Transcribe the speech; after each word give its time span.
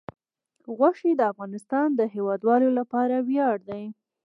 غوښې 0.77 1.11
د 1.17 1.21
افغانستان 1.31 1.87
د 1.99 2.01
هیوادوالو 2.13 2.69
لپاره 2.79 3.15
ویاړ 3.27 3.57
دی. 3.69 3.83